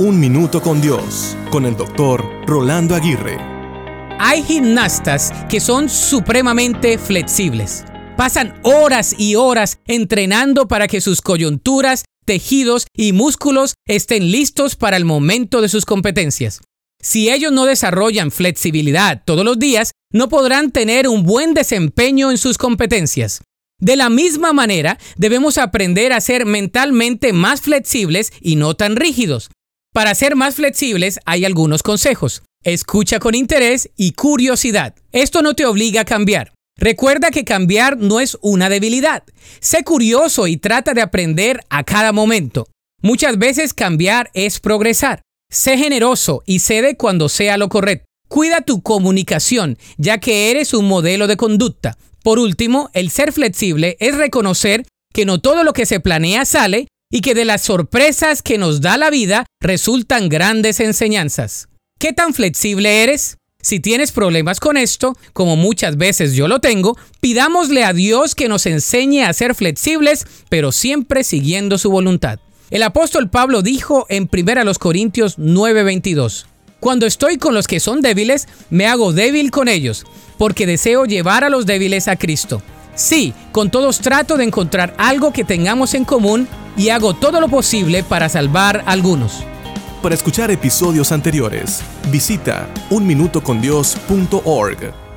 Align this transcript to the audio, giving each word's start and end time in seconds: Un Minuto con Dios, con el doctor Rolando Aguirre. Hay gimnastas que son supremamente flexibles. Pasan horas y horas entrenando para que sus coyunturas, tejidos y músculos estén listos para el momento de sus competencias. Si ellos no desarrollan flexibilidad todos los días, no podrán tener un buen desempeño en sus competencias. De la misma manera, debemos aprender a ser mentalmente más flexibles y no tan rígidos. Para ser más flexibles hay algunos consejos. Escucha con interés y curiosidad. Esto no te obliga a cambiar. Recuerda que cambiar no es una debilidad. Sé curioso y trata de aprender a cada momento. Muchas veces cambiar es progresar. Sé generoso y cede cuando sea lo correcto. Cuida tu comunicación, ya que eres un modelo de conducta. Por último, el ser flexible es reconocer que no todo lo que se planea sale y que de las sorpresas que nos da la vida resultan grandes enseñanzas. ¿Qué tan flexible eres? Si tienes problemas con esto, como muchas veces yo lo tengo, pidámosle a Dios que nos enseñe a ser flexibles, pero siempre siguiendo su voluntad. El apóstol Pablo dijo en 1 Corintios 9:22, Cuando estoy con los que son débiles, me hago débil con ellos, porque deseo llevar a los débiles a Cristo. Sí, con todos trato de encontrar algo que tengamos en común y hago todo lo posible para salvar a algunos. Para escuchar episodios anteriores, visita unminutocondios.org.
Un 0.00 0.18
Minuto 0.18 0.62
con 0.62 0.80
Dios, 0.80 1.36
con 1.50 1.66
el 1.66 1.76
doctor 1.76 2.24
Rolando 2.46 2.94
Aguirre. 2.94 3.36
Hay 4.18 4.42
gimnastas 4.42 5.30
que 5.50 5.60
son 5.60 5.90
supremamente 5.90 6.96
flexibles. 6.96 7.84
Pasan 8.16 8.58
horas 8.62 9.14
y 9.18 9.34
horas 9.34 9.78
entrenando 9.86 10.66
para 10.68 10.88
que 10.88 11.02
sus 11.02 11.20
coyunturas, 11.20 12.06
tejidos 12.24 12.86
y 12.96 13.12
músculos 13.12 13.74
estén 13.86 14.32
listos 14.32 14.74
para 14.74 14.96
el 14.96 15.04
momento 15.04 15.60
de 15.60 15.68
sus 15.68 15.84
competencias. 15.84 16.62
Si 17.02 17.28
ellos 17.28 17.52
no 17.52 17.66
desarrollan 17.66 18.30
flexibilidad 18.30 19.22
todos 19.26 19.44
los 19.44 19.58
días, 19.58 19.92
no 20.14 20.30
podrán 20.30 20.70
tener 20.70 21.08
un 21.08 21.24
buen 21.24 21.52
desempeño 21.52 22.30
en 22.30 22.38
sus 22.38 22.56
competencias. 22.56 23.42
De 23.78 23.96
la 23.96 24.08
misma 24.08 24.54
manera, 24.54 24.98
debemos 25.16 25.58
aprender 25.58 26.14
a 26.14 26.22
ser 26.22 26.46
mentalmente 26.46 27.34
más 27.34 27.60
flexibles 27.60 28.32
y 28.40 28.56
no 28.56 28.72
tan 28.72 28.96
rígidos. 28.96 29.50
Para 29.92 30.14
ser 30.14 30.36
más 30.36 30.54
flexibles 30.54 31.18
hay 31.24 31.44
algunos 31.44 31.82
consejos. 31.82 32.42
Escucha 32.62 33.18
con 33.18 33.34
interés 33.34 33.90
y 33.96 34.12
curiosidad. 34.12 34.94
Esto 35.10 35.42
no 35.42 35.54
te 35.54 35.66
obliga 35.66 36.02
a 36.02 36.04
cambiar. 36.04 36.52
Recuerda 36.76 37.30
que 37.30 37.44
cambiar 37.44 37.98
no 37.98 38.20
es 38.20 38.38
una 38.40 38.68
debilidad. 38.68 39.24
Sé 39.58 39.82
curioso 39.82 40.46
y 40.46 40.58
trata 40.58 40.94
de 40.94 41.02
aprender 41.02 41.60
a 41.70 41.82
cada 41.82 42.12
momento. 42.12 42.68
Muchas 43.02 43.36
veces 43.38 43.74
cambiar 43.74 44.30
es 44.32 44.60
progresar. 44.60 45.22
Sé 45.50 45.76
generoso 45.76 46.44
y 46.46 46.60
cede 46.60 46.96
cuando 46.96 47.28
sea 47.28 47.56
lo 47.56 47.68
correcto. 47.68 48.04
Cuida 48.28 48.60
tu 48.60 48.82
comunicación, 48.82 49.76
ya 49.98 50.18
que 50.18 50.52
eres 50.52 50.72
un 50.72 50.86
modelo 50.86 51.26
de 51.26 51.36
conducta. 51.36 51.98
Por 52.22 52.38
último, 52.38 52.90
el 52.92 53.10
ser 53.10 53.32
flexible 53.32 53.96
es 53.98 54.16
reconocer 54.16 54.86
que 55.12 55.24
no 55.24 55.40
todo 55.40 55.64
lo 55.64 55.72
que 55.72 55.86
se 55.86 55.98
planea 55.98 56.44
sale 56.44 56.86
y 57.10 57.20
que 57.20 57.34
de 57.34 57.44
las 57.44 57.62
sorpresas 57.62 58.42
que 58.42 58.56
nos 58.56 58.80
da 58.80 58.96
la 58.96 59.10
vida 59.10 59.44
resultan 59.60 60.28
grandes 60.28 60.80
enseñanzas. 60.80 61.68
¿Qué 61.98 62.12
tan 62.12 62.32
flexible 62.32 63.02
eres? 63.02 63.36
Si 63.62 63.78
tienes 63.78 64.10
problemas 64.10 64.58
con 64.58 64.78
esto, 64.78 65.16
como 65.34 65.54
muchas 65.56 65.98
veces 65.98 66.34
yo 66.34 66.48
lo 66.48 66.60
tengo, 66.60 66.96
pidámosle 67.20 67.84
a 67.84 67.92
Dios 67.92 68.34
que 68.34 68.48
nos 68.48 68.64
enseñe 68.64 69.24
a 69.24 69.32
ser 69.34 69.54
flexibles, 69.54 70.26
pero 70.48 70.72
siempre 70.72 71.24
siguiendo 71.24 71.76
su 71.76 71.90
voluntad. 71.90 72.38
El 72.70 72.84
apóstol 72.84 73.28
Pablo 73.28 73.60
dijo 73.60 74.06
en 74.08 74.30
1 74.32 74.74
Corintios 74.78 75.36
9:22, 75.38 76.46
Cuando 76.78 77.04
estoy 77.04 77.36
con 77.36 77.52
los 77.52 77.66
que 77.66 77.80
son 77.80 78.00
débiles, 78.00 78.48
me 78.70 78.86
hago 78.86 79.12
débil 79.12 79.50
con 79.50 79.68
ellos, 79.68 80.06
porque 80.38 80.66
deseo 80.66 81.04
llevar 81.04 81.44
a 81.44 81.50
los 81.50 81.66
débiles 81.66 82.08
a 82.08 82.16
Cristo. 82.16 82.62
Sí, 82.94 83.34
con 83.52 83.70
todos 83.70 84.00
trato 84.00 84.36
de 84.36 84.44
encontrar 84.44 84.94
algo 84.96 85.32
que 85.32 85.44
tengamos 85.44 85.94
en 85.94 86.04
común 86.04 86.48
y 86.80 86.88
hago 86.88 87.12
todo 87.12 87.42
lo 87.42 87.48
posible 87.48 88.02
para 88.02 88.30
salvar 88.30 88.82
a 88.86 88.92
algunos. 88.92 89.44
Para 90.02 90.14
escuchar 90.14 90.50
episodios 90.50 91.12
anteriores, 91.12 91.82
visita 92.10 92.70
unminutocondios.org. 92.88 95.09